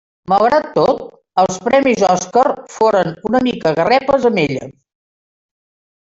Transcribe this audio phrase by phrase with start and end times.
[0.31, 1.01] Malgrat tot,
[1.41, 4.71] els premis Oscar foren una mica garrepes amb ella.